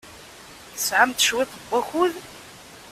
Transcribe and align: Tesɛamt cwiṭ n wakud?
Tesɛamt 0.75 1.23
cwiṭ 1.27 1.51
n 1.59 1.67
wakud? 1.69 2.13